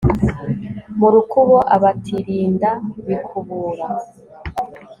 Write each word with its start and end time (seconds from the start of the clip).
mu 0.99 1.07
rukubo 1.13 1.57
abatirinda 1.75 2.69
bikubura 3.07 3.87